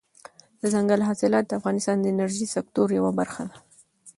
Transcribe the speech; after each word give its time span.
دځنګل 0.61 1.01
حاصلات 1.09 1.45
د 1.47 1.51
افغانستان 1.59 1.97
د 1.99 2.05
انرژۍ 2.13 2.45
د 2.49 2.53
سکتور 2.55 2.87
یوه 2.97 3.11
برخه 3.19 3.43
ده. 3.49 3.55